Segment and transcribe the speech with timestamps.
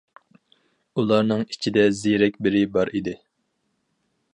[1.01, 3.19] ئۇلارنىڭ ئىچىدە زېرەك بىرى بار ئىدى.